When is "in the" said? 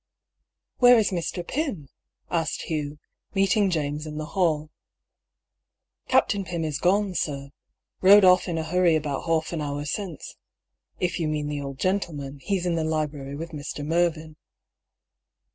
4.07-4.25, 12.65-12.83